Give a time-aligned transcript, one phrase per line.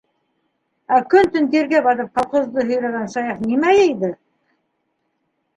[0.95, 4.11] Ә көн-төн тиргә батып колхозды һөйрәгән Саяф нимә йыйҙы?